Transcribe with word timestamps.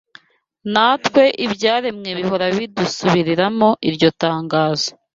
Natwe 0.73 1.23
ibyaremwe 1.45 2.09
bihora 2.17 2.45
bidusubiriramo 2.55 3.69
iryo 3.89 4.09
tangazo 4.21 4.89